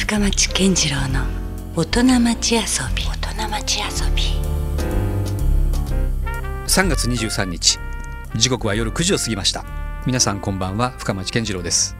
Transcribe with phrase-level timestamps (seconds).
[0.00, 1.26] 深町健次郎の
[1.76, 2.60] 大人町遊
[2.96, 3.04] び。
[3.04, 4.22] 大人町遊び。
[6.66, 7.78] 3月23日。
[8.34, 9.62] 時刻は夜9時を過ぎました。
[10.06, 10.90] 皆さんこんばんは。
[10.98, 11.96] 深町健次郎です。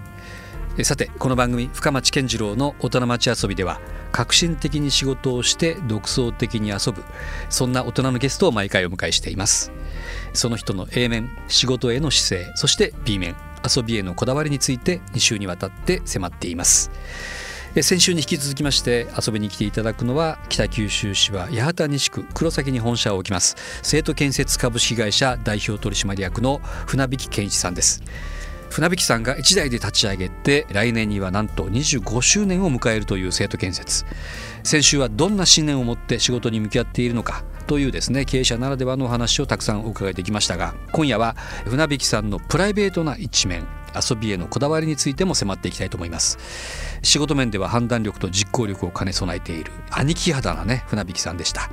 [0.79, 3.81] えさてこの番組深町健次郎の大人町遊びでは
[4.12, 7.04] 革新的に仕事をして独創的に遊ぶ
[7.51, 9.71] そんな大人のゲストを毎回お迎えしています。
[10.32, 16.91] その人の A 面仕事への姿勢そして B 面遊びへのこだわりについて2週にわたって迫っています。
[16.95, 23.55] え先週に引き続きまして遊びに来ていただくのは北九州市は八幡西区黒崎に本社を置きます。
[23.83, 28.02] 生徒建設株式会社代表取締役の船引健一さんです。
[28.70, 34.05] 船引さんが一代で立ち上げて来年にはなんと25周年を迎えるという生徒建設。
[34.64, 46.38] 先週はどんな信念を持って仕事に向き合っているのかというですね経営者ならではのお話をたくさんお伺いできましたが今夜は船引さんのプライベートな一面遊びへのこだわりについても迫っていきたいと思います。
[47.02, 49.72] 仕事面では判断力と実行力を兼ね備えている。
[49.90, 51.70] 兄貴肌なね船引さんでした。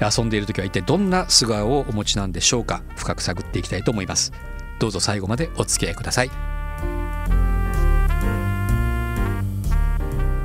[0.00, 2.82] 遊んでいる時は一体どんな素顔をお持ちなんでしょうか。
[2.96, 4.32] 深く探っていきたいと思います。
[4.78, 6.57] どうぞ最後までお付き合いください。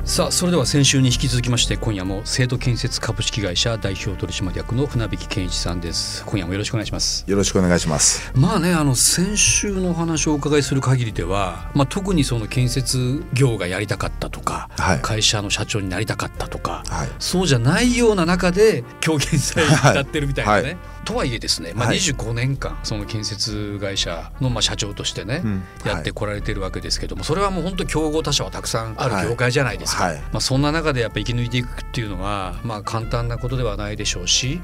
[0.04, 6.22] さあそれでは先週に引き続きまして今夜も生徒建設株式会社代表取締役の船引健一さんです。
[6.26, 7.24] 今夜もよろしくお願いします。
[7.26, 8.30] よろしくお願いします。
[8.34, 14.98] まあねあの先週のお話をお伺いする限りでは、まあ、特にその建設業がやりたかったとか、はい。
[15.00, 17.08] 会社の社長になりたかったとか、はい。
[17.18, 20.62] そうじゃないような中で狂言祭に立ってるみたいなね。
[20.62, 21.98] はいとはいえですね、まあ、はい。
[21.98, 25.62] 25年間その建設会社のまあ社長としてね、うん。
[25.84, 30.18] やってこられてるわけですけどもそれはもう本当競合他社はたくさんある業界じゃないですか、はい。
[30.32, 34.60] まあ、そんな中でやっぱ生き抜いていくっていうのはまあ簡単なことではないでしょうし、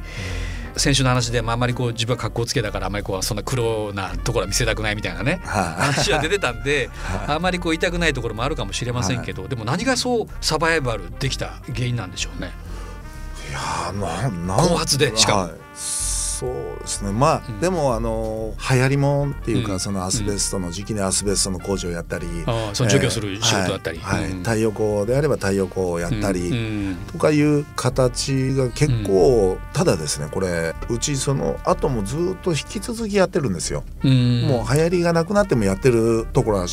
[0.76, 5.82] 先週の話で、まあ、あまりこう自分は格好つけだからあまりこうそんな苦労なところは見せたくないみたいなねはい。
[5.82, 6.90] 話は出てたんで、
[7.26, 12.52] あまりこう痛くないところもあるかもしれませんけど、でも何がそうサバイバルできた原因なんでしょうね。
[13.48, 15.40] いやーななん後発でしかも。
[15.42, 15.52] はい
[16.40, 17.12] for そうですね。
[17.12, 17.60] まあ、うん。
[17.60, 19.80] でもあの流行りもんっていうか、うん。
[19.80, 23.98] そのアスベストの時期にアスベストの工事をやったり、ああその除去する仕事だったり。
[23.98, 24.28] はい。
[24.34, 26.96] 太陽光であれば太陽光をやったり、うん。
[27.12, 34.42] とかいう形が結構、ただですねこれうちその後もずっと引き続きやってるんですよ、うん。
[34.48, 36.66] もう流行りがなくなってもやってるところは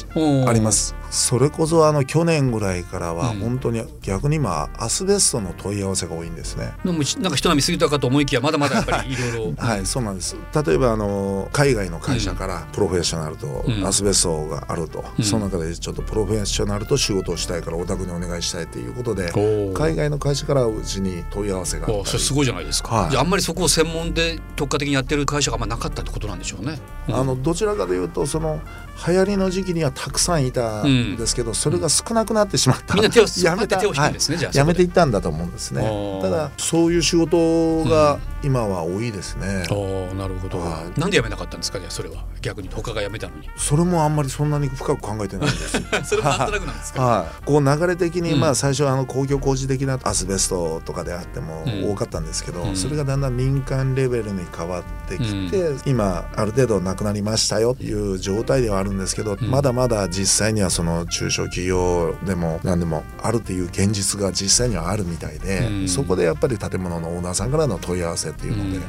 [0.48, 0.96] あります。
[1.10, 3.40] それこそあの去年ぐらいからはうん。
[3.40, 6.74] 本当に逆に今アスベストの問い合わせが多いんですね。
[6.84, 9.54] でもなんか人波過ぎたかと思いきやまだまだやっぱりいろいろ。
[9.58, 10.36] はい、そうなんです。
[10.66, 13.84] 例えばあの海外の会社からプロフェッショナルとうん。
[13.84, 15.26] アスベストがあると、うん。
[15.26, 19.32] その中でちょっとプロフェッショナルと仕事をしたいからお宅にお願いしたいということで
[19.74, 22.00] 海外の会社からうちに問い合わせがあったり。
[22.02, 23.12] おそれすごいじゃないですか、はい。
[23.12, 26.80] じゃああんまりそこを専門で特化的にやってる会社があんまなかったってことなんでしょうね。
[27.08, 27.16] うん。
[27.16, 28.60] あのどちらかというとその
[29.08, 33.78] 流行りの時期にはたくさんいたんですけど、それが少なくなってしまった、みんな手をやめた。
[33.78, 35.82] 手を引くんですねじゃあやめていそったんだと思うんですね。
[36.22, 41.00] ただそういう仕事が今は多いですね、おーなるほど、はい。
[41.00, 41.80] なんで辞めなかったんですか？
[41.80, 42.26] じゃあそれは。
[42.42, 42.70] 逆に。
[42.70, 43.48] 他が辞めたのに。
[43.56, 45.84] それもあんまりそんなに深く考えてないんですよ。
[46.04, 48.40] それもなんとなくなんですか、はい、こう流れ的に、うん。
[48.40, 51.92] まあ最初はあの公共工事的なアスベストとかであってもうん。
[51.92, 52.76] 多かったんですけど、うん。
[52.76, 59.50] それがだんだん民間レベルに変わってきて、今ある程度なくなりましたよっていう状態ではあるんですけど、うん。
[59.50, 65.88] まだまだ実際にはその中小企業でも何でもあるっていう現実が実際にはあるみたいで、うん。
[65.88, 68.80] そこでやっぱり建物のオーナーさんからの問い合わせっていうので。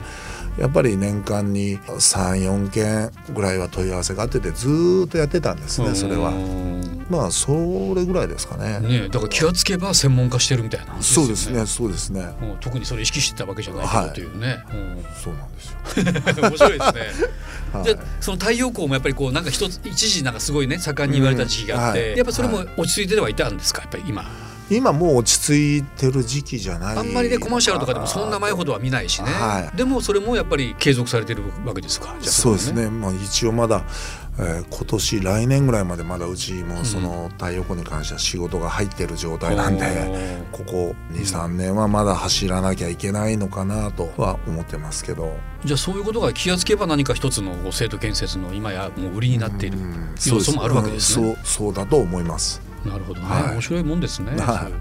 [0.58, 6.30] うんやっぱり年間に34件ぐらいは問い合わせがあっててずーっとやってたんですねそれは。
[6.30, 6.68] うん
[7.08, 7.52] まあそ
[7.96, 8.80] れぐらいですかね。
[8.80, 12.20] ねえだから気がつけば専門化してるみたいな話そうですねそうですね。
[12.38, 14.12] もう特にそれ意識してたわけじゃないけどはい。
[14.12, 14.58] というね、
[15.24, 15.78] そうなんですよ。
[16.42, 17.00] う ん面白いですね。
[17.72, 17.84] はい。
[17.84, 22.18] じゃあその太陽光もやっぱりこうなんか一つ一時なんかすごいね盛んに言われた時期があって、うんはい。
[22.18, 23.80] やっぱそれも落ち着いてではいたんですか？
[23.82, 24.24] やっぱり今
[24.70, 29.76] 今もう落ち着いてる時期じゃないあんまりねコマーシャルとかでもそんな前ほどは見ないしね、はい。
[29.76, 32.14] でもそれもやっぱり継続されてるわけですか？
[32.20, 32.88] じゃあそうですね。
[32.90, 33.84] まあ一応まだ、
[34.38, 45.36] えー今年来年ぐらいまでまだうちもその太陽光に関しては仕事が入ってる状態なんで、ここ23年はまだ走らなきゃいけないのかなとは思ってますけど。
[45.64, 50.14] じゃあそういうことが気がつけば何か一つの生徒建設の今やもう売りになっているうん。
[50.26, 51.34] 要素もあるわけですね。
[51.34, 54.32] そうそうだと思いますなるほどね、はい面白いもんですね。
[54.32, 54.72] はい。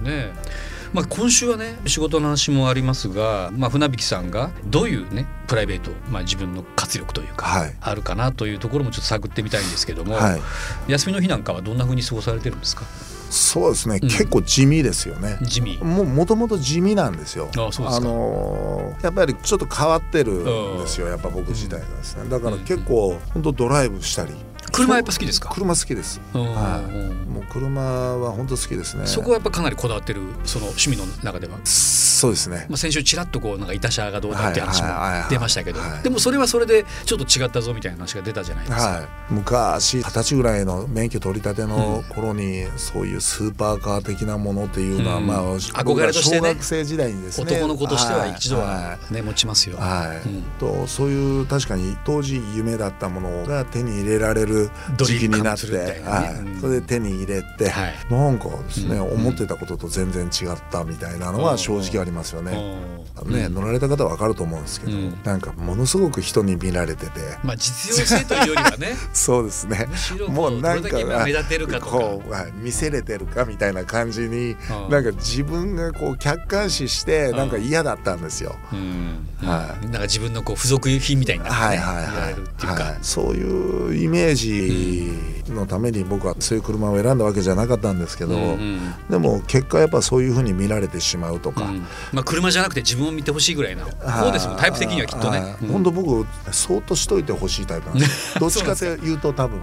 [0.94, 10.42] まあ今週はね仕事の話もありますが、まあ船引さんがどういうねプライベート、まあ自分の活力というか、はいあるかなというところもちょっと探ってみたいんですけども、はい
[10.88, 12.84] 休みの日なんかはどんな風に過ごされてるんですか？
[13.30, 15.78] そうですね、うん結構地味ですよね地味。
[15.80, 17.50] もうもともと地味なんですよ。
[17.52, 21.08] あそうですかのーやっぱりちょっと変わってるんですよ。
[21.08, 22.30] やっぱ僕自体がですね。
[22.30, 24.32] だから結構本当ドライブしたり。
[24.72, 25.50] 車やっぱ好きですか？
[25.50, 26.22] 車好きです。
[26.34, 27.27] うんはい。
[27.52, 29.06] 車は本当好きですね。
[29.06, 32.66] そこはやっぱかなりこだわってるその趣味の中では、そうですね。
[32.70, 34.90] まあ、先週ちらっとこうなんかイタシャがどうだって話も
[35.30, 35.80] 出ましたけど。
[35.80, 36.04] はい。
[36.04, 38.88] でもそれはそれでちょっと違ったぞみたいな話が出たじゃないですか。
[38.88, 45.28] はい、昔二十歳ぐらいの免許取り立ての頃に、そういうスーパーカー的なものっていうのは、うん。
[45.28, 47.46] まあ憧れとしてね小学生時代にですね。
[47.46, 49.78] 男の子としては一度ははね持ちますよ。
[49.78, 50.44] はい、はいうん。
[50.60, 56.22] とそういう確かに当時夢だったものが手に入れられる時期になって、ねうんは
[56.58, 57.96] い、それで手に入れて、はい。
[58.10, 59.02] なんかですね、うん。
[59.14, 62.78] 思ってたことと全然違ったみたいなのは正直ありますよね。
[63.24, 63.34] うん。
[63.34, 65.18] ね、乗られた方は分かると思うんですけど、うん。
[65.24, 68.96] なんかものすごく人に見られてて、まあ実用性というよりはね。
[69.14, 69.88] そうですね。
[70.28, 74.56] もうなんか目立てるかこうはい見せれてるかみたいな感じに、
[74.88, 74.92] うん。
[74.92, 78.56] なんか自分がこう客観視してなんか嫌だったんですよ。
[78.72, 79.28] うん。
[79.42, 79.86] はい。
[79.86, 82.34] なんか自分のこう付属品みたいになってねはいはいはい。
[82.34, 88.94] っていうか、はい、そういうイメージのために僕はそういう車を選んだわけじゃなかったんですけど、うんうん。
[89.10, 91.86] でも結果やっぱそういうふうに見られてしまうとか、うん。
[92.12, 93.94] まあ、車じゃなくて自分を見てほしいぐらいなはい。
[94.24, 95.40] そうですもんタイプ的にはきっとね。
[95.40, 95.56] はい。
[95.62, 98.36] うん本当僕そーっとしといてほしいタイプなんです。
[98.36, 99.60] よどっちかというと多分。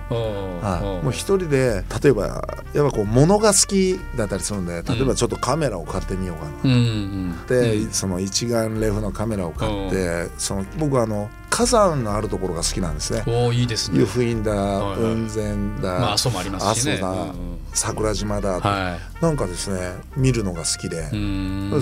[1.02, 2.26] もう一人で例えば
[2.72, 7.93] やっぱこう物が好きだったりするんで例えばちょっとカメラを買ってみようかな、うんうんで、うん。
[7.93, 13.22] その一眼レフのカメラを買って、その僕はあの火山のあるところが好きなんですね。
[13.26, 14.00] おーいいですね。
[14.00, 16.94] 湯布院だ、雲仙だ、まあ阿蘇もありますしね。
[16.94, 17.22] 阿蘇だ、うんう
[17.52, 21.11] ん桜島だ、はなんかですね見るのが好きで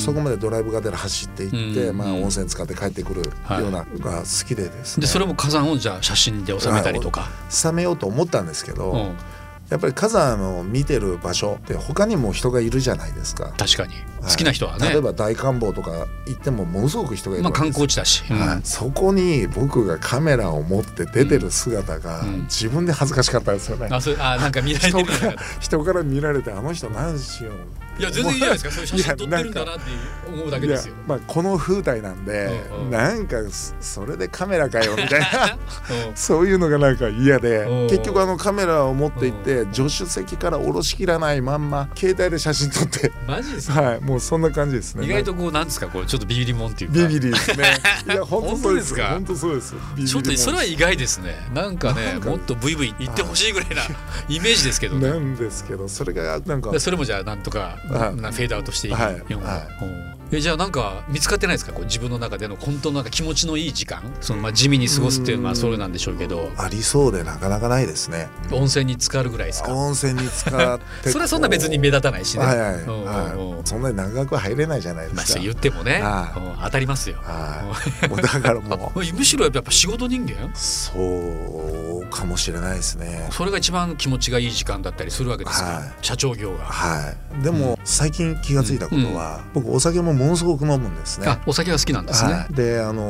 [0.00, 7.28] そこまでドライブがてら走っていって、うんまあ、温泉使って帰ってくるようなのが好きでですね、でそれも火山をじゃあ写真で収めたりとか、
[7.64, 9.16] 冷めようと思ったんですけど、うん、
[9.72, 13.54] やっぱり火山を見てる場所って他にも人がいるじゃないですか。
[13.56, 13.94] 確かに。
[13.94, 14.30] はい。
[14.30, 18.38] 好きな人はね、例えば大観峰とか行ってもものすごく人がいるまあ観光地だし、うん。
[18.38, 22.42] はい、そこに僕がカメラを持って出てる姿がうん。
[22.42, 23.88] 自分で恥ずかしかったですよね。
[23.90, 28.70] あそれあなんか見られて人かる人から見られてあの人何しよういや全然いいじゃないですか。
[28.74, 29.80] そういう写真撮ってるんだなって
[30.28, 30.94] 思うだけですよ。
[31.06, 32.90] まあこの風体なんで、うんうん。
[32.90, 35.26] なんかそそれでカメラかよみたいな。
[36.08, 36.16] うん。
[36.16, 37.88] そういうのがなんか嫌でうん。
[37.88, 43.12] 結局あのカメラを持って行って助手席から下ろしきらないまんま携帯で写真撮って。
[43.28, 43.80] マジですか？
[43.82, 45.06] はいもうそんな感じですね。
[45.06, 46.96] 意外とこうなんですかこうちょっとビビりもんっていうか。
[47.08, 47.64] ビビリですね。
[48.06, 49.08] いや 本当そうですか？
[49.10, 49.74] 本当そうです
[50.06, 51.36] ちょっとそれは意外ですね。
[51.54, 53.82] なんかねもっとブイブイ言ってほしいぐらいな
[54.28, 55.08] イメージですけどね。
[55.10, 59.84] なんですけどそれがなんかでそれもじゃあなんとかフェードアウトしていいはいようなはい。
[59.84, 61.72] うんえじゃあなんか見つかってないですか？
[61.72, 64.02] こう自分の中での本当のなんか気持ちのいい時間？
[64.20, 66.50] そのまあ地味に過ごすっていうのはそれなんでしょうけど。
[66.56, 68.28] ありそうでなかなかないですね。
[68.50, 69.74] 温泉に浸かるぐらいですか？
[69.74, 72.44] 温泉に使って それはそんな別に目立たないしね。
[72.44, 76.02] はいそんなに長くは入れないじゃないですか、まあそう言ってもね。
[76.64, 77.16] 当たりますよ。
[77.22, 79.00] だからもう。
[79.14, 80.50] むしろやっぱ仕事人間？
[80.54, 80.92] そ
[82.02, 83.28] うかもしれないですね。
[83.30, 85.92] それが一番気持ちがいい時間だったりするわけですか、はい。
[86.02, 87.42] 社長業が、はい。
[87.42, 91.26] でも最近気がついたことは、僕お酒もものすごく飲むんですね。
[91.28, 93.02] あお酒が好きなんですね、はい、であの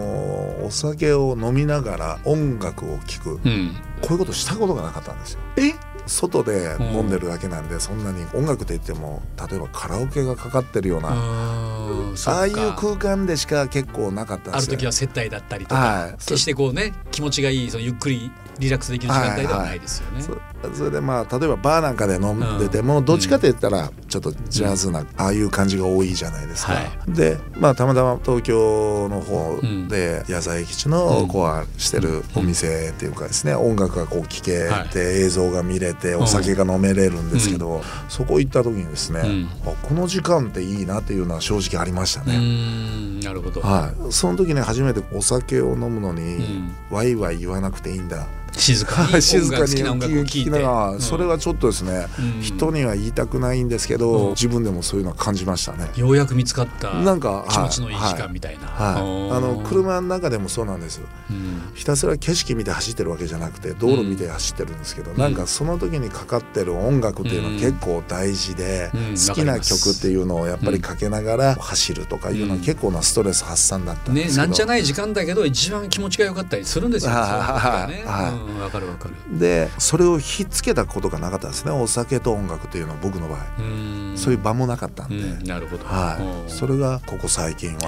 [0.65, 3.41] お酒を飲みながら音楽を聴く。
[3.45, 3.77] うん。
[4.01, 5.41] こういうことしたことがなかったんですよ。
[5.57, 5.75] え？
[6.05, 14.71] 外で飲んでるだけなんで、そんなに音楽って言っても例えばカラオケがかかってるような、ああいう空間でしか結構なかったんですよ。
[14.71, 16.13] ある時は接待だったりとか、はい。
[16.15, 20.23] 決してこうね気持ちがいいそのゆっくりリラックスできる時間帯ではないですよね。
[20.23, 20.37] そ
[20.75, 26.75] それでまあ例えばバーなんかで飲んでても、どっちかって言ったらちょっとジャズな、ああいう感じが多いじゃないですか。
[26.75, 34.89] はでまあたまたま東京の方うんで矢沢永吉うんのコアしてるお店っていうかですね、音楽がこう聴けて、はい。
[34.95, 39.49] 映像が見れてお酒が飲めれるんですけど、そこ行った時にですね、うん。
[39.67, 42.39] あこの時間っていいなっていうのは正直ありましたね。
[42.39, 43.61] んなるほど。
[43.61, 46.75] はい、その時に初めてお酒を飲むのに、ん。
[46.91, 49.07] ワイワイ言わなくていいんだ静か。
[49.07, 51.01] に 静かに音楽を聴きながら、うん。
[51.01, 52.43] それはちょっとですね、うん。
[52.43, 54.31] 人には言いたくないんですけど、うん。
[54.31, 55.91] 自分でもそういうのは感じましたね。
[55.97, 58.67] ようやく見つかったなんか気持ちのいい時間みたいな。
[58.67, 61.01] はい、あの車の中でもそうなんです。
[61.31, 61.63] うん。
[61.75, 69.01] ひたすら景色見て走ってるわけじゃなくて道路見て走ってるんですけど、なんかその時にかかってる音楽っていうのは結構大事で、うん。
[69.13, 77.11] 好きな曲っていうのをやっぱりかけながら走るとかいうのは結構なストレス発散だったんでね、すけど、なんじゃない時間だけど一番気持ちが良かったりするんですよ。
[77.13, 77.17] ね。
[77.17, 79.39] はいうんわかるわかる。
[79.39, 81.71] でそれをひっつけたことがなかったですね。
[81.71, 84.13] お酒と音楽っていうのは僕の場合、うん。
[84.17, 85.85] そういう場もなかったんで、うんなるほど。
[85.85, 87.81] はい、それれがここ最近は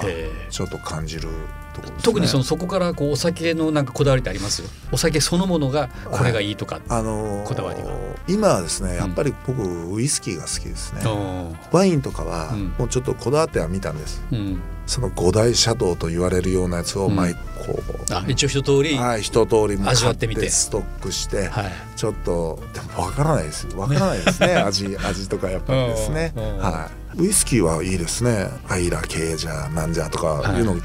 [0.49, 1.31] ちょっと感じるとこ
[1.75, 1.95] ろですね。
[2.03, 4.63] 特にそのそこからこうお酒のなんかこだわりってあります？
[4.91, 6.81] お酒そのものがこれがいいとか。
[6.87, 7.95] あのーこだわりは
[8.27, 11.01] 今はですねやっぱり僕ウイスキーが好きですね、
[11.71, 12.73] ワインとかはうん。
[12.77, 14.21] もうちょっとこだわってはみたんです。
[14.31, 20.41] うんその五大シャドウと言われるようなやつを毎こう、あ一応一通り、はい、一通りも味わってみて。
[20.41, 21.71] てストックして、はい。
[21.95, 23.67] ちょっとでもわからないです。
[23.75, 24.55] わからないですね。
[24.61, 26.57] 味味とかやっぱりですね、うんうん。
[26.59, 28.49] はい、ウイスキーはいいですね。
[28.69, 30.75] アイラケージャーなんじゃとかいうの、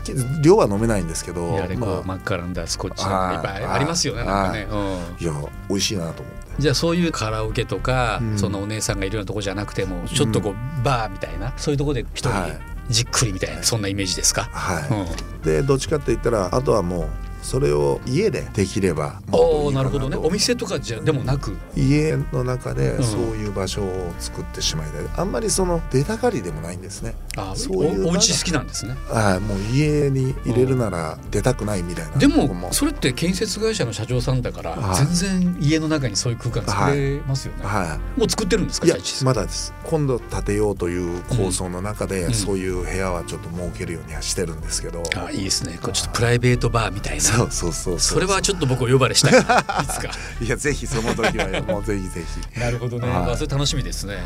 [0.42, 3.36] 量は飲めないんですけどいやあれこう、まあマッカランダースコッチはい。
[3.36, 5.24] いっぱいありますよねなんかね、うん。
[5.24, 5.32] いや
[5.68, 6.40] 美味しいなと思って。
[6.58, 8.38] じゃあそういうカラオケとか、うん。
[8.38, 15.42] そのお姉さんがいるようなとこじゃなくてもちょっとこう、バーみたいなそういうとこで一人はいじっくりみたいな、そんなイメージですか、はい、うん。
[15.42, 19.70] でどっちかって言ったらあとはもうそれを家でできればもっと。
[19.72, 20.16] なるほどね。
[20.16, 21.56] お店とかじゃでもなく。
[21.76, 27.14] 家の中でんそういう場所を作ってしまいたい、あんまりその出たがりでもないんですね。
[27.36, 28.96] あそういうおお家好きなんですね。
[29.08, 32.72] はいもう家に入れるなら出たくないみたいなでとこも。
[32.72, 35.06] それって建設会社の社長さんだからはい。
[35.06, 39.72] 全然家の中にそういう空間作れますよね、はもう作ってるんですかいいやまだです。
[39.84, 42.34] 今度建てようという構想の中で、うん。
[42.34, 45.78] そういう部屋はちょっと設けるようにはしてるんですけど、あいいですね。
[45.82, 48.00] こうちょっとプライベートバーみたいなそうそうそうう。
[48.00, 49.32] それはちょっと僕お呼ばれしたい。
[49.32, 49.38] な
[49.82, 50.10] いつか。
[50.40, 52.60] いやぜひその時は もうぜひぜひ。
[52.60, 53.26] なるほどね、はい。
[53.26, 54.18] まあ、それ楽しみですね、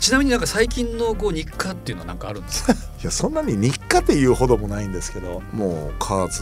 [0.00, 2.72] ちなみになんか最近のこう日課っていうのはなんかあるんですか？
[2.72, 6.40] いやそんなに日課っていうほどもないんですけどもう加圧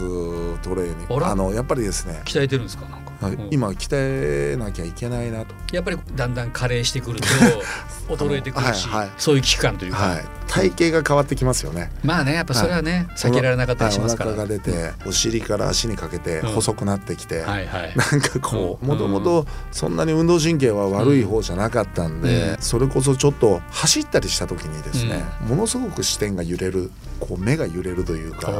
[0.61, 1.25] トレーニング。
[1.25, 2.85] あのやっぱりですね、鍛えてるんですか、
[3.23, 3.47] はいうん。
[3.51, 5.53] 今鍛えなきゃいけないなと。
[5.71, 7.27] やっぱりだんだん加齢してくると
[8.15, 9.11] 衰えてくるし、はいはい。
[9.17, 10.25] そういう危機感というか、はい。
[10.47, 11.91] 体型が変わってきますよね。
[12.03, 16.49] まあねやっぱそれはね、避けられなかったりしますから、はいお腹が出てお尻から足にかけてうん。
[16.49, 17.93] 細くなってきて、はいはい。
[17.95, 18.89] なんかこううん。
[18.89, 22.57] もともとそんなに運動神経は悪い方じゃなかったんで、うん。
[22.59, 28.51] それこそちょっと走ったりした時にですね、ものすごく視点が揺れるこう目が揺れるというか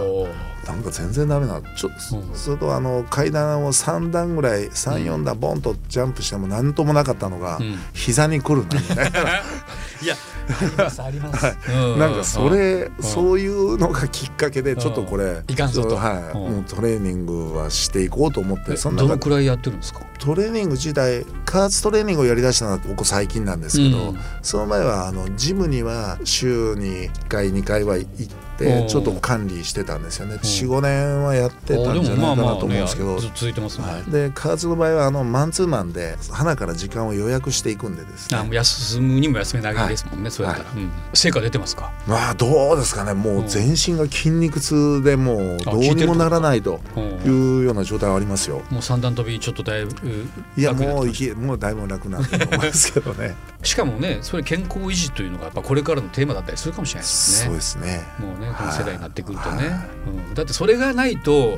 [0.66, 2.36] なんか全然ダメなちょうん。
[2.36, 7.78] それとあの階段を3段ぐらい34段ボンとジャンプしても何ともなかったのが、うん。
[7.94, 9.22] 膝に来るなみたいな。
[10.02, 10.16] いや
[10.50, 11.02] あります。
[11.02, 12.92] あります、うなんかそれ、ん。
[13.02, 15.96] そういうのがきっかけでちょっとこれ、いかんぞと。
[15.96, 16.54] はい、うん。
[16.56, 20.02] もうトレーニングはしていこうと思ってえそんなどのくらいやってるんですか？
[20.20, 24.20] トレーニング自体加圧トレーニングをやりだしたのはここ最近なんですけど、うん。
[24.42, 28.53] その前はあのジムには週に1回2回は行っお
[28.88, 30.36] ちょっと管理してたんですよね。
[30.36, 33.20] 45年はやってたんじゃないかなと思うんですけど。
[33.20, 34.12] 続いてますね、はい。
[34.12, 38.38] で加圧の場合はあのマンツーマンで花から時間を予約していくんでですね。
[38.38, 40.92] あもう休むにも休めないですもんね、そうやったら、うん。
[41.14, 41.92] 成果出てますか？
[42.08, 43.14] まあどうですかね。
[43.14, 47.04] もう全身が筋肉痛でもうどうにもならないとうん。
[47.24, 48.62] いうような状態はありますよ。
[48.70, 49.94] もう三段跳びちょっとだいぶ
[50.58, 53.36] いやもういけもうだいぶ楽なんだと思いますけどね。
[53.64, 58.04] しかもねそれ健康維持というのがやっぱこれからのテーマだったりするかもしれないですそうねですね。
[58.20, 59.58] もうねこの世代になってくるとはい。
[59.58, 59.70] ね、
[60.30, 61.58] うん、だってそれがないと、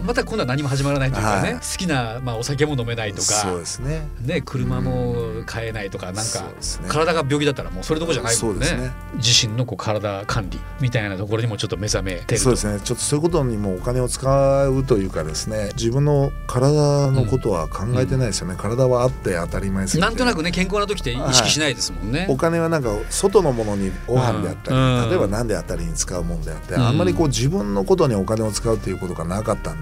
[0.00, 1.60] また今度は何も始まらないというかね、はい。
[1.60, 4.08] 好きな、まあ、お酒も飲めないとかそうですね。
[4.20, 6.44] ね、車も買えないとかなんか
[6.88, 8.66] 体が病気だったらもうそれどころじゃないもんね。
[8.66, 8.90] ね。
[9.16, 12.36] 自身のこう体管理みたいなところにもちょっと目覚めてると。
[12.38, 12.80] そうですね。
[12.80, 15.70] ちょっとそういうことにもお金を使うというかですね。
[15.74, 18.56] 自分の体のことは考えてないですよね。
[18.56, 25.10] 体はあって当たり前ですなんとなくね健康な時って意識しないですもんね、お金はなんか外のものにご飯であったり、うん。
[25.10, 26.82] 例えば何であったりに使うもんであって、うん。
[26.82, 29.81] あんまりこう自分のことにお金を使うっていうことがなかったんう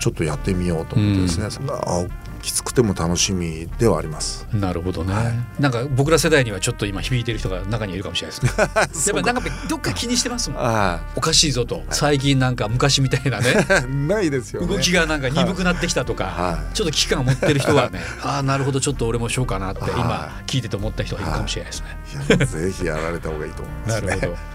[0.00, 2.06] ちょっとやってみようと思ってですね、あ
[2.44, 4.46] きつくても楽しみではあります。
[4.52, 5.62] なるほどね、はい。
[5.62, 8.64] なんか僕ら世代にはちょっと今響いてる人が中にいるかもしれないですね。
[9.16, 10.58] やっぱなんかどっか気にしてますもん。
[10.62, 11.82] あおかしいぞと。
[11.88, 13.66] 最近なんか昔みたいなね。
[13.70, 14.66] あ ないですよね。
[14.66, 16.76] 動きがなんか鈍くなってきたとか、はい。
[16.76, 19.90] ちょっと危機感を持ってる人はねああなるほどちょっと俺もしようかなってはい。
[19.92, 21.76] 今聞いてて思った人がいるかもしれないで
[22.46, 22.66] すね。
[22.66, 24.06] ぜひやられた方がいいと思いますね。
[24.08, 24.53] なるほど。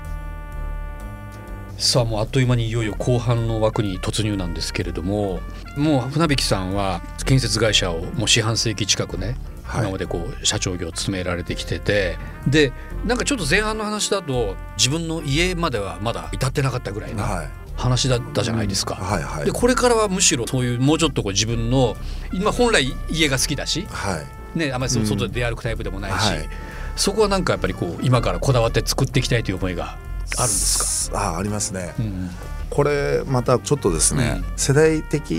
[1.79, 5.39] さあもうあっという間にいよいよ後半の枠に突入なんですけれども
[5.77, 9.81] もう船引さんは建設会社をもう四半世紀近くね、はい。
[9.83, 12.17] 今までこう社長業を務められてきてて
[12.47, 12.73] で
[13.05, 17.49] なんかちょっと前半の話だと自分の家まではまだ至ってなかったぐらいなはい。
[17.77, 18.95] 話だったじゃないですか。
[18.95, 19.45] はいはい。
[19.45, 21.95] でこれからはむしろそういうもうちょっとこう自分の
[22.33, 24.21] 今本来家が好きだし、は
[24.53, 24.59] い。
[24.59, 26.49] ね、あまりその外で出歩くタイプでもないし、はい。
[26.97, 29.97] そこはなんかやっぱりこう今からこだわって作っていきたいという思いが
[30.37, 31.33] あるんですか？
[31.35, 31.93] あありますね。
[31.97, 32.29] か、うん。
[32.69, 34.57] これまたちょっとですね、うん。
[34.57, 35.31] 世代的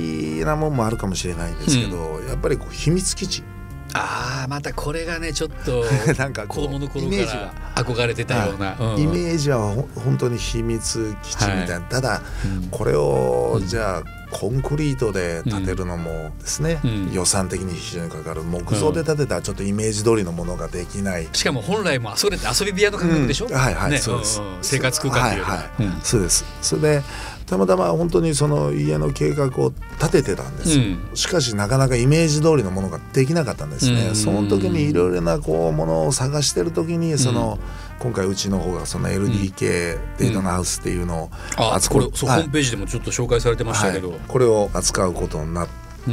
[0.45, 3.43] なもんもあるかもしれないんですけど、やっぱりこう秘密基地。
[3.93, 5.85] ああまたこれがねちょっと
[6.17, 9.01] なんかこう子供の頃イメージからは憧れてたような、うん。
[9.01, 12.69] イメージはほ本当に秘密基地みたいな、はただうん。
[12.71, 13.67] これをうん。
[13.67, 17.13] じゃあコンクリートで建てるのもですね、うん。
[17.13, 23.55] 予算的に非常にかかる木造で建てたらちょっとイメージ通りのものができない、しかも本来もそれって遊び部屋の感覚でしょ、うん。
[23.55, 24.41] はいはいねそうです。
[24.41, 24.59] んん。
[24.63, 25.51] 生活空間というは。
[25.51, 25.83] はいはい。
[25.85, 26.01] うん。
[26.03, 27.03] そうですそれで
[27.47, 30.79] たまたま本当にその家の計画を立ててたんです。
[31.15, 34.15] しかしなかなかイメージ通りのものができなかったんですね、うん。
[34.15, 37.59] その時にいろいろなこうものを探してる時にその、
[38.01, 42.03] 今回うちの方がその LDK データのハウスっていうのをあ扱う。
[42.05, 42.39] これそう、はい。
[42.41, 44.21] ホームページでもちょっと紹介されてましたけど、はい。
[44.27, 45.69] これを扱うことになっ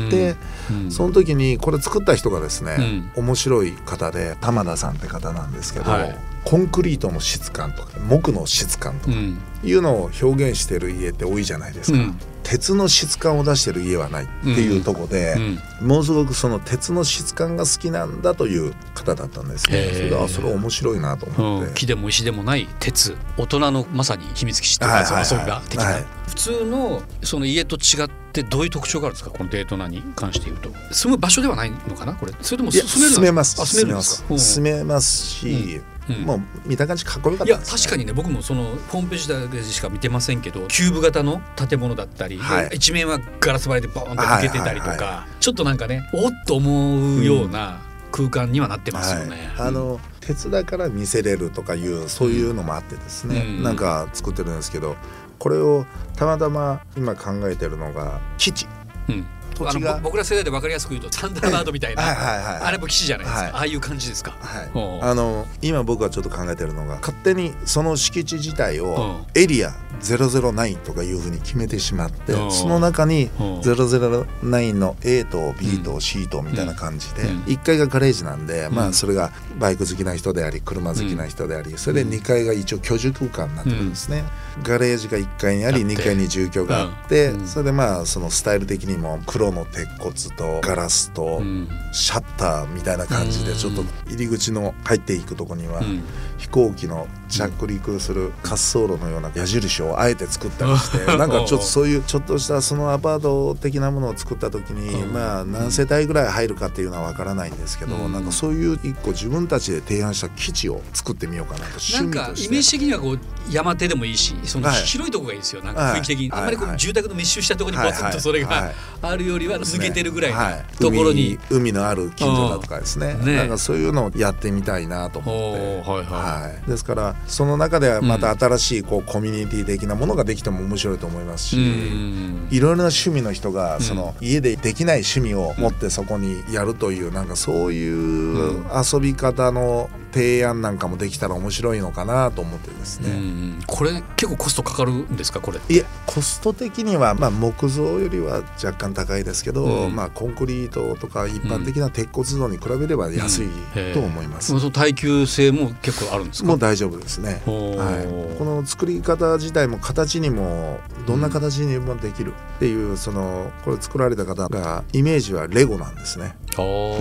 [0.09, 0.35] て、
[0.69, 0.91] うん。
[0.91, 6.17] その時にこれ作った人がですね、う面白い方で玉田さんって方なんですけど、はい。
[6.43, 12.19] コンクリートの質感とか木の質感とかうんいうのを表現してる家って多いじゃないですか、うん。
[12.43, 15.35] 鉄の質感を出してる家はないっていうところで、
[15.81, 19.77] ものすごくその鉄の質感が好きなんだという方だったんですね。
[19.77, 19.93] へー。
[19.93, 21.73] それであそれ面白いなと思って、うん。
[21.73, 23.17] 木でも石でもない鉄。
[23.37, 26.05] 大人のまさに秘密基地っていうか、はい遊び場的な、はい。
[26.27, 29.31] 普通のその家と違ってどういう特徴があるんですか？
[29.31, 30.69] このデートナに関して言うと。
[30.91, 32.13] 住む場所ではないのかな？
[32.13, 32.33] これ。
[32.41, 33.61] それともいや住めます。
[33.61, 34.37] あ住めるんですか？
[34.37, 35.25] 住めます。
[35.25, 36.15] し、うん。
[36.15, 36.21] うん。
[36.23, 42.69] もう見た感じかっこよかっいやたです、ね、確かにね僕もそのホームページだけでしか見てませんけどキューブ型の建物だったり、はい。
[42.73, 47.79] 一面はガラス張りでボーンと抜けてたりとか、はいはいはちょっとなんかねおっと思うような
[48.11, 49.51] 空間にはなってますよね。
[49.55, 53.63] はい、あの鉄だから見せれるとかいうそういうのもあってですね、うん。
[53.63, 54.95] なんか作ってるんですけど
[55.39, 58.67] これをたまたま今考えてるのが基地
[59.09, 59.25] うん。
[59.57, 59.99] 土地が。
[60.03, 63.51] 僕ら世代で分かりやすく言うとサンダーバードみたいな、はいはいはいあれも基地じゃないですか、はい。
[63.51, 64.31] ああいう感じですか？
[64.39, 64.69] はい。
[65.01, 69.41] あの今僕がちょっと考えてるのが勝手にその敷地自体をうん。
[69.41, 72.51] エリア009とかいうふうに決めてしまってうん。
[72.51, 73.59] その中にうん。
[73.61, 77.39] 009の A と B と C とみたいな感じでうん。
[77.43, 78.89] 1階がガレージなんでまうん。
[78.89, 84.23] あそれがバイク好きな人であり車好きな人でありそれで2階が一応居住空間になってるんですね。
[84.63, 85.95] ガレージが1階にありあって。
[85.95, 87.47] 2階に住居があってうん。
[87.47, 91.67] それでまあそのスタイル的にも黒の鉄骨とガラスとうん。
[91.91, 93.57] シャッターみたいな感じでうん。
[93.57, 96.03] ちょっと入り口の入っていくとこにはうん
[96.37, 105.13] 飛行機の着陸する滑走路のような矢印をあえて作ったりしてなんかちょっとそういうちょっとしたそのアパート的なものを作った時にうん。
[105.13, 108.13] まあ何世帯ぐらい入るかっていうのは分からないんですけどうん。
[108.13, 112.47] なんかそういう一個自分たちで提案した基地を作ってみようかなと趣味として。
[112.47, 114.83] イメージ的にはこう山手でもいいしそのはい。
[114.83, 115.63] 広いとこがいいですよ。
[115.63, 115.99] なんかはい。
[115.99, 116.39] 雰囲気的に、はい。
[116.39, 116.75] あんまりこはい。
[116.75, 118.75] う住宅の密集したところにはいポツンとそれがはい。
[119.01, 123.15] あるよりは抜けてるぐらいはのところに、海海のある近所だとかですね。
[123.15, 125.89] なんかそういうのをやってみたいなと思って。
[125.89, 132.47] はいはいはい、ですからその中ではまた新しいこうコミュニティ的なものができても面白いと思いますし、うん。
[132.51, 143.11] いろいろな趣味の人がその家でできない趣味を持ってそこにやるというなんかそういう遊び方の提案なんかもできたら面白いのかなと思ってですうね。
[143.11, 143.59] ん。
[143.67, 145.39] これ結構コストかかるんですか？
[145.39, 153.49] これいえコスト的にはまあ木造よりは若干高いですけど、うんまあコンクリートとか一般的な鉄骨造に比べれば安い
[153.93, 154.47] と思います。
[154.47, 156.47] その耐久性も結構あるんですか？
[156.47, 157.41] もう大丈夫ですね。
[157.45, 166.35] はい、この作り方自体も形にもどんな形にもできるっていうそのこれ作られた方がイメージはレゴなんですね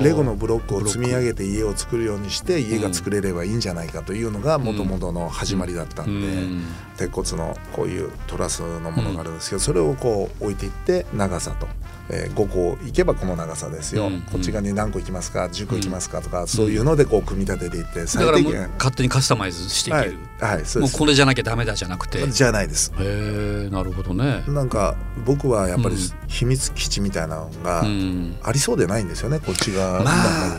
[0.03, 6.65] レゴのブロックを積み上げて家を作るようにして家が作れればいいんじゃないかというのがもともとの始まりだったんで、うん
[6.97, 11.67] 鉄骨のこういうトラスのものがあるんですけど、それをこう置いていって長さと、
[12.09, 14.21] えー5個行けばこの長さですよ、うん。
[14.23, 18.71] こっち側に何個行きますか10個行きますかとか、そういうのでこう組み立てていってだからもう最低限。
[18.79, 20.93] 勝手にカスタマイズしていける、はい、はい、そうです。
[20.93, 22.23] もうこれじゃなきゃダメだじゃなくて。
[22.23, 22.93] へじゃないです。
[23.01, 24.45] えなるほどね。
[24.49, 26.01] なんか僕はやっぱりうん。
[26.29, 28.37] 秘密基地みたいなのがうん。
[28.43, 30.03] ありそうでないんですよねこっち側。
[30.03, 30.11] ま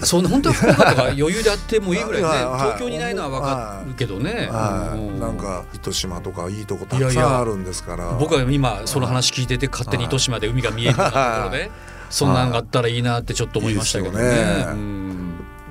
[0.01, 2.27] あそんな本当は福岡とか余裕であってもいいぐらいね。
[2.27, 2.59] はい。
[2.59, 4.49] 東京にないのは分かるけどね。
[4.51, 5.19] はい、うん。
[5.19, 11.71] なんか糸島とかいいとこたくさんあるんですから僕は今その話聞いてて勝手に糸島で海が見えるようなところで
[12.09, 12.87] そんなんがあったら。
[12.87, 15.06] いいなってちょっと思いましたけどねいい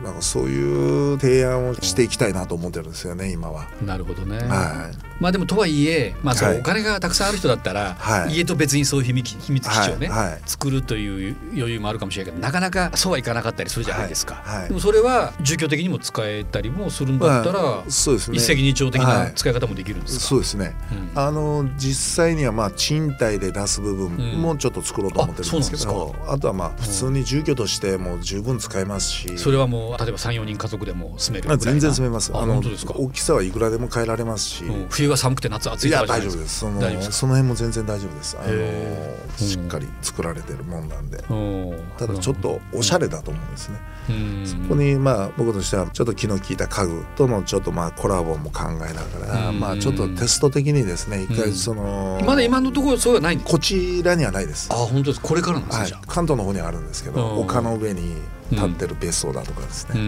[0.07, 3.66] なんかそういう提案をしていきたいなと思ってるんですよね今は。
[3.85, 4.38] なるほどね。
[4.38, 8.37] はまあでもとはいえまあそうはいお金がたくさんある人だったらはい。
[8.37, 10.40] 家と別にそういう秘密秘密基地をねはいはい。
[10.47, 14.69] 作るという余裕もあるかもしれないけどなかなかそうはいかなかったりするじゃないですか、はいはい。
[14.69, 18.37] でもそれは住居的にも使えたりもするんだったら、はいそうですね。
[18.37, 19.33] 一石二鳥的はない。
[19.35, 20.77] 使い方もできるんですか、そうですね。
[21.14, 21.21] うん。
[21.21, 32.30] あの実際にはまあ賃貸で出す部分もちょっと作ろうと思ってるんですけど、うんああとはまあ普通に住居としても十分使えますし、それはもう例えば34人家族でも住める全然住めます。
[32.35, 34.87] あの本当ですか、大きさはいくらでも変えられますし、うん。
[34.90, 36.30] 冬は寒くて夏暑いかじゃないですか。
[36.30, 36.59] 大丈夫です。
[36.59, 38.37] そのその辺も全然大丈夫です。
[38.38, 41.24] あのしっかり作られてるもんなんで。
[41.30, 41.80] うん。
[41.98, 43.78] ただちょっとおしゃれだと思うんですね。
[44.09, 44.46] うん。
[44.46, 49.61] そこにまあ僕としてはちょっと気の利いた家具とのちょっとまあコラボも考えながら、うん。
[49.61, 54.68] まあちょっとテスト的にですね一回その、まだ今のところそうはないこちらにはないです。
[54.72, 54.74] あ。
[54.74, 55.20] 本当です。
[55.20, 55.92] これからなんですね、はい。
[56.06, 57.40] 関東の方にはあるんですけど、うん。
[57.40, 58.14] 丘の上に
[58.50, 60.00] 立ってる別荘だとかですうね、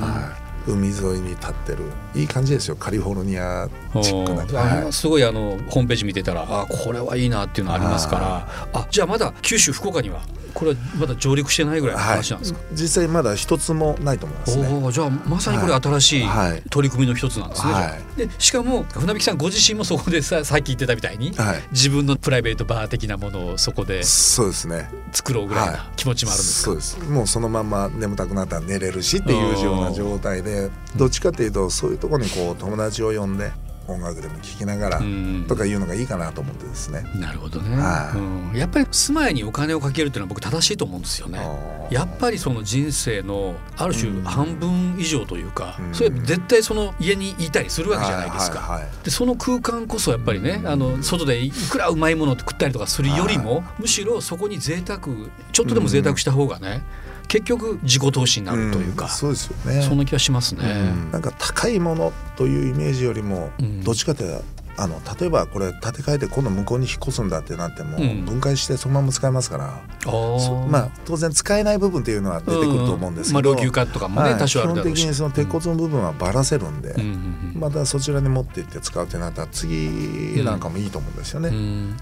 [0.00, 0.36] は
[0.68, 1.78] い、海沿いに立ってる。
[2.14, 2.76] いい感じですよ。
[2.76, 3.68] カリフォルニア
[4.02, 8.48] チックな、あのすごいあのホームページ見てたらあこれはいいなっていうのありますから。
[8.72, 10.20] あじゃあまだ九州福岡には？
[10.54, 14.68] これはまだ上陸してないぐらいの話なんですか、はい、実際まだ一つもないと思いますね。
[14.84, 16.24] おじゃあまさにこれ新しい
[16.70, 24.90] 取り組みの一つなんですね、はい、でしかも船引さんご自身もそこで ささっき言ってたみたいに、はい、自分のプライベートバー的なものをそこでそうですね。
[25.12, 26.98] 作ろうぐらいな気持ちもあるんですか、そうです。
[27.08, 33.52] もうそのまま眠たくなったら寝れるしっていうような状態でどっちかっていうとそういうところにこう友達を呼んで
[33.86, 35.02] 音楽でも聴きながら
[35.46, 37.04] とかいうのがいいかなと思ってですね。
[37.14, 41.40] なるほどね、はい、うん、やっぱり住まいにお金をかけるっていうのは僕正しいと思うんですよね。
[41.90, 48.60] やっぱりその人生のある種半分以上というか、うん、それ絶対その家にいたりするわけじゃないですか。
[48.60, 55.00] はいはいはい、でその空間こそやっぱりねあの外でいくらうまいものを食ったりとかするよりも、むしろそこに贅沢
[55.52, 56.82] ちょっとでも贅沢した方がね、
[57.28, 59.82] 結局自己投資になるというか、うん、そうですよね。
[59.82, 63.50] そんな気がしますね、うん、なんか高いものというイメージよりも、
[63.82, 64.44] どっちかというと
[64.76, 69.80] あの例えばこれ建て替えて今度向こうに引っ越すんだってなっても、分解してそのまま使えますから、
[70.68, 76.94] まあ当然使えない部分っていうのは出てくると思うんですけど、まあ、老朽化とかもね、はい、多少ある基本的にその鉄骨の部分はばらせるんで、
[77.54, 81.50] またそちらに持っていって使うってなったら次なんかもいいと思うんですよね、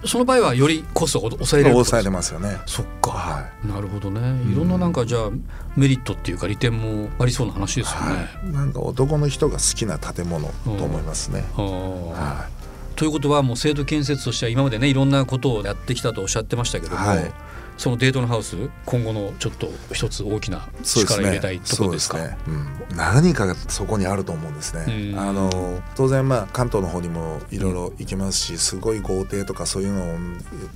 [0.05, 2.59] その場合はよりコストを抑えれる抑えれますよね。
[2.67, 4.21] そっか、はい、なるほどね。
[4.51, 5.31] いろんななんかじゃあ
[5.77, 12.62] メリットっていうか利点もありそうな話ですよね、はい、なんか男の人が好きな建物と思いますね、はい
[12.97, 17.33] ということはもう制度建設としては今までねいろんなことをやってきたとおっしゃってましたけども、はい、
[17.79, 22.37] そのデートのハウス今後のちょっと一つ大きな力入れたいところですか、ね。
[22.47, 22.51] う
[22.95, 25.15] ん、何かがそこにあると思うんですね。
[25.17, 30.19] あの当然まあ関東の方にもいろいろ行きますしすごい豪邸とかそういうのを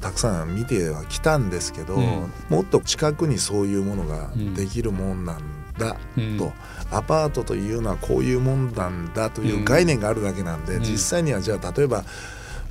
[0.00, 5.96] たくさん見てはきたんですけど、うん、もっと近くにそういうものができるもんなんだ
[6.38, 6.52] と、
[6.90, 12.04] アパートというのはこういうもんなんだという概念があるだけなんで、実際にはじゃあ例えば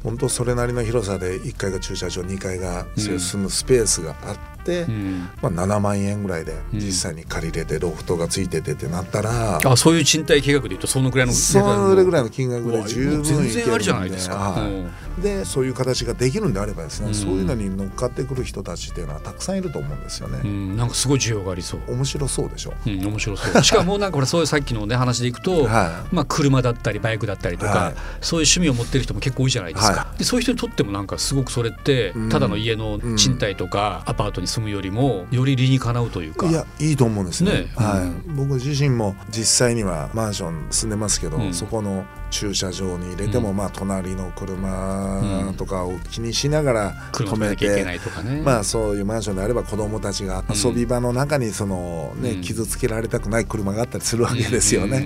[0.03, 14.87] 本当それなりの広さで1階が駐車場2階が住むスペースがあって。、うん、まあ、7万円ぐらいで実際に借りれてロフトがついててってなったら、あそういう賃貸計画でいうとそのぐらいのそれぐらいの金額で十分全然ありじゃないですか、は
[15.19, 21.81] い、でそういう形ができるんであればですね、そういうのに乗っかってくる人たちっていうのはたくさんいると思うんですよね、うん、なんかすごい需要がありそう。
[21.87, 23.63] 面白そうでしょ、うん、面白そう。
[23.63, 36.47] しかもなんかこれそういうさっきのね話でいくと、はい、まあ車だったりバイクだったりとか、はい、そういう趣味を持ってる人も結構多いじゃないですか、はい、でそういう人にとってもなんかすごくそれってただの家の賃貸とかアパートに住むよりもより理にかなうというか。
[36.47, 55.05] いやいいと思うんですね、ね、はい、僕自身も実際にはマンション住んでますけど、うん、そこの駐車場に入れても、うん、まあ隣の車とかを気にしながら止めて、ね、まあそういうマンションであれば子どもたちが遊び場の中にそのね、うん、傷つけられたくない車があったりするわけですよね。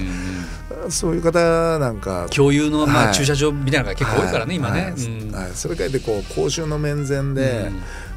[0.90, 4.94] そういう方なんか共有のまあ駐車場みたいなのが結構多いからね、今ね、
[5.34, 7.72] はい、それからでこう公衆の面前で、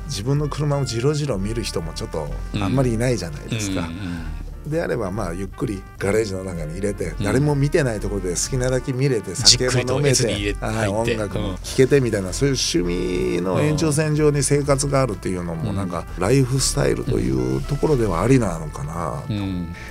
[0.06, 2.28] 自分の車をじろじろ見る人もちょっと
[2.60, 3.88] あんまりいないじゃないですか。
[4.66, 10.54] であればまあゆっくりガレージの中に入れて、誰も見てないところで好きなだけ見れて酒も飲めて
[10.88, 19.24] 音楽も聴けてみたいな、そういう趣味の延長線上に生活があるっていうのもなんかライフスタイルというところではありなのかな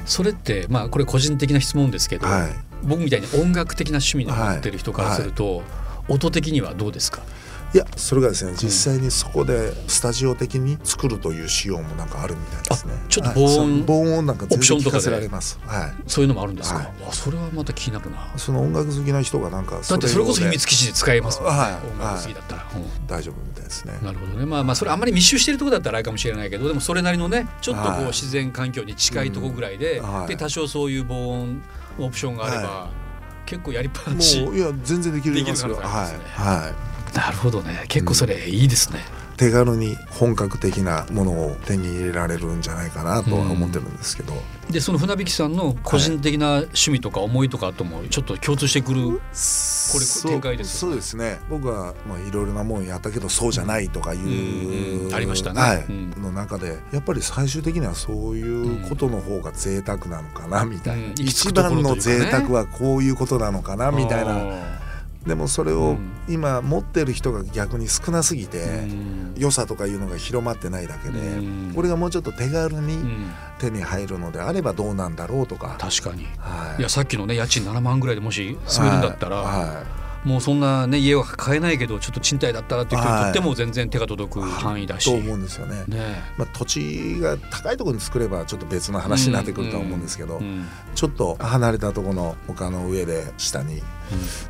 [0.06, 5.64] それってまあこれ個人的な質問ですけど、はい、僕みたいに音楽的な趣味の持ってる人からすると、
[6.08, 7.24] 音的にはどうですか？
[7.74, 12.94] いやそれがですね実際にそこでスタジオ的に作るという仕様もなんかあるみたいですね。
[13.08, 15.58] ちょっと防音、はい、防音なんか全然聞かせられます。
[15.66, 15.94] はい。
[16.06, 18.34] そういうのもあるんですか、はい、それはまた気になるな。
[18.36, 23.98] その音楽好きな人がなんかだってそれこそ秘密基地で使えますもんね、はい、音楽好きだったら、うん、大丈夫みたいですね。
[24.04, 24.46] なるほどね。
[24.46, 31.64] まあまあそれあんまり密集してるところだったらあれかもしれないけどでもそれなりのねちょっとこう自然環境に近いところぐらいで、で多少そういう防音
[32.00, 32.90] オプションがあれば、
[33.46, 34.42] 結構やりっぱなし。
[34.42, 35.82] もういや全然できるできるはい。
[35.82, 37.86] はいなるほどね。
[37.88, 39.00] 結構それいいですね、
[39.32, 51.40] うん、手軽に本格的なものを手に入れられるんじゃないかなとは思ってるんですけど、うん、でその船引さんの個人的な趣味とか思いとかともちょっと共通してくる、これ展開ですそうですね。
[51.50, 55.86] 僕はまあいろいろなもんやったけどそうじゃないとかいう、うん、ありましたね、はい。
[56.20, 64.81] の中でやっぱり最終的にはそういうことの方が贅沢なのかなみたいな、一番の贅沢はこういうことなのかなみたいな。
[65.26, 68.88] でもそれを今持ってる人が逆に少なすぎて
[69.38, 71.20] 良さとかいうのが広まってないだけで
[71.76, 72.98] これがもうちょっと手軽に
[73.60, 75.78] 手に入るのであればどうなんだろうとか。
[75.80, 79.76] 確かに、はい、いやさっきのね家賃7万ぐらいでもし住めるんだったら、はい。
[79.76, 85.84] はいもうそんなね家は買えないけどちょっと賃貸だったらっていう人にとってもは全然手が届く範囲だし、と思うんですよね。
[85.88, 93.82] ねまあ、土地が高いところに作ればちょっと別の話になってくるとは思うんですけど、うんちょっと離れたところの丘の上で下に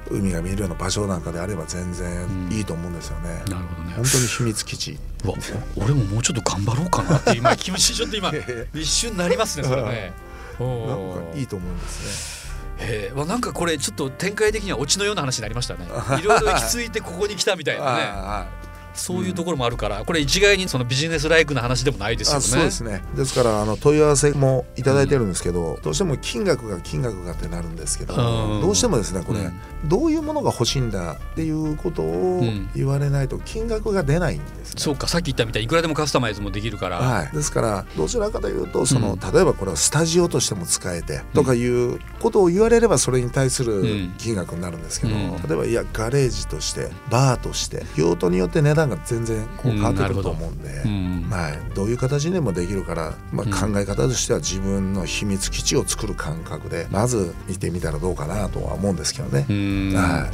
[0.09, 3.29] 海が見えるような場所なんかであれば全然いいと思うんですよね。
[3.47, 3.93] なるほどね。
[3.95, 4.99] 本当に秘密基地。
[5.23, 5.35] うわ
[5.77, 8.31] 俺ももうちょっと頑張ろうかなって今気持ちちょっと今
[8.73, 10.13] 一瞬なりますねそれね。
[10.59, 12.40] おなんーかいいと思うんですへ
[12.81, 15.85] え、まあ、なんかこれちょっと展開的にはオチのような話になりましたね。
[16.19, 17.81] いろいろ行き着いてここに来たみたいね。
[17.81, 18.60] なね。
[18.91, 22.37] はいそういうところもあるから、これ一概にそのビジネスライクな話でもないですよね。
[22.37, 23.01] あそうですね。
[23.15, 28.61] ですからあの問い合わせもいただいてるんですけど、どうしても金額が金額がってなるんですけど、うん。
[28.61, 29.89] どうしてもですねこれ、うん。
[29.89, 34.81] どういうものが欲しいんだっていうことをうん言われないと金額が出ないんですね。
[34.81, 36.97] そうか、さっき言ったみたいにいくらでもカスタマイズもできるから。
[36.97, 39.33] はい、ですからどちらかというとその、うん。
[39.33, 44.13] 例えばこれはスタジオとしても使えてとかいうことを言われればそれに対するうん。
[44.17, 45.31] 金額になるんですけど、うん。
[45.47, 53.73] 例えばいやガレージとしてバーとして用途によって値段が全然こう変わってくると思うんで、うんはい、どういう形でもできるから、まあ、うん。
[53.73, 59.45] 考え方としては自分の秘密基地を作る感覚でまず見てみたらどうかなとは思うんですけどね。
[59.49, 59.93] うん。
[59.95, 60.29] は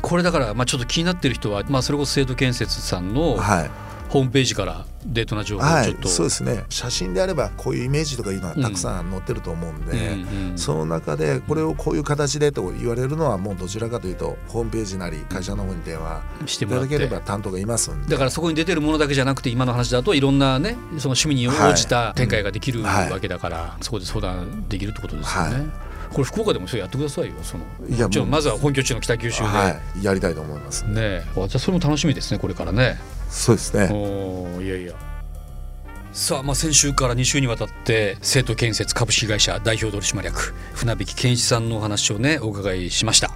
[0.00, 3.70] これだから、まあ、ちょっと気になってる人は、まあ、それこそ生徒建設さんい、のはい
[4.12, 6.64] ホームページからデートな情報をはいちょっと、そうですね。
[6.68, 18.10] 写真であればこういうイメージとかいうのはたくさん載ってると思うんで、うんうんその中でこれをこういう形でと言われるのはもうどちらかというとホームページなり会社の方に電話していただければ担当がいますんで。
[18.10, 25.54] だからそこに出てるものだけじゃなくて今の話だといろんなねその趣味に応じた展開ができるはいわけだから、そこで相談できるってことですよね。
[25.54, 25.66] はい。
[26.12, 27.64] これ福岡でもそれやってくださいよその。
[27.88, 30.84] いやまずは本拠地の北九州で、はい、やりたいと思います。
[30.84, 33.00] ねじゃあそれも楽しみですねこれからね。
[33.32, 33.88] そうですね。
[33.90, 34.92] おいやいや。
[36.12, 43.28] さあ、まあ、先週から2週にわたって生徒建設株式会社代表取締役船引健一さんのお話をねお伺いしました、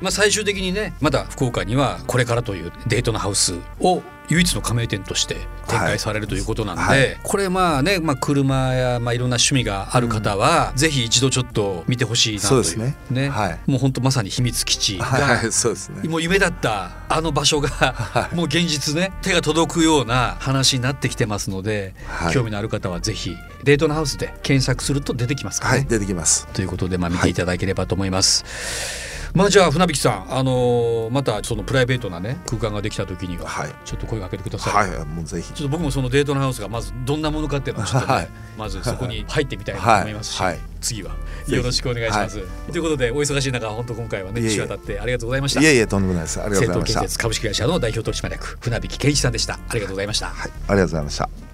[0.00, 5.34] まあ、最終的にねまだ福岡にはこれからというデートのハウスを唯一の加盟店として
[5.66, 7.18] 展開されるということなんで、はい。
[7.22, 13.28] これまあね、まあ、車や、まあ、いろんな趣味がある方は、ぜひ一度ちょっと見てほしいなというそうですね。
[13.28, 13.70] はい。
[13.70, 15.50] もう本当まさに秘密基地が、はい。
[15.52, 16.08] そうですね。
[16.08, 22.34] もう夢だったあの場所がもう現実ね手が届くような話になってきてますので、はい。
[22.34, 25.78] 興味のある方はぜひデートのハウスで検索すると出てきますからね。
[25.80, 26.46] はい出てきます。
[26.54, 29.13] ということでまあ見ていただければと思います。
[29.34, 33.72] まあじゃあ船引さん、あのーまたそのプライベートなね空間ができた時にははい。
[33.84, 34.88] ちょっと声かけてください。
[34.90, 35.52] はいもうぜひ。
[35.52, 38.28] ちょっと僕もそのデートのハウスがまずどんなものかっていうのをちょっとね、はい。
[38.56, 40.52] まずそこに入ってみたいなと思いますし、はい。
[40.52, 40.60] はい。
[40.80, 41.10] 次は
[41.46, 42.40] ひよろしくお願いします。
[42.70, 45.60] ということでお忙しい中本当今回はね一週当たってありがとうございました。
[45.60, 46.40] いえいえとんでもないです。
[46.40, 47.22] ありがとうございました。
[47.22, 49.54] 株式会社の代表取締役船引健一さんでした。
[49.54, 50.26] ありがとうございました。
[50.28, 50.50] はい。
[50.68, 51.53] ありがとうございました